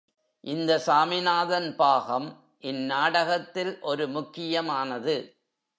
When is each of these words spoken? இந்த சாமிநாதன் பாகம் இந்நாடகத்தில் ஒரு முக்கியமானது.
இந்த 0.43 0.79
சாமிநாதன் 0.79 1.75
பாகம் 1.75 2.27
இந்நாடகத்தில் 2.59 3.79
ஒரு 3.81 4.07
முக்கியமானது. 4.07 5.15